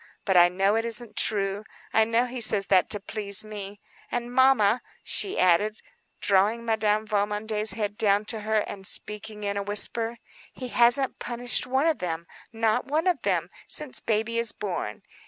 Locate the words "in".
9.43-9.57